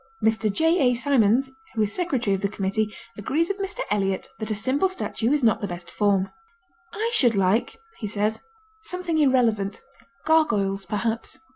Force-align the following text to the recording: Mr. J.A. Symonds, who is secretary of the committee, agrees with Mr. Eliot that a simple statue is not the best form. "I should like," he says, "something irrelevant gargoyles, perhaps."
Mr. 0.23 0.51
J.A. 0.51 0.95
Symonds, 0.95 1.51
who 1.75 1.83
is 1.83 1.93
secretary 1.93 2.33
of 2.33 2.41
the 2.41 2.49
committee, 2.49 2.91
agrees 3.19 3.49
with 3.49 3.59
Mr. 3.59 3.81
Eliot 3.91 4.27
that 4.39 4.49
a 4.49 4.55
simple 4.55 4.89
statue 4.89 5.31
is 5.31 5.43
not 5.43 5.61
the 5.61 5.67
best 5.67 5.91
form. 5.91 6.31
"I 6.91 7.11
should 7.13 7.35
like," 7.35 7.77
he 7.99 8.07
says, 8.07 8.41
"something 8.81 9.19
irrelevant 9.19 9.79
gargoyles, 10.25 10.87
perhaps." 10.87 11.37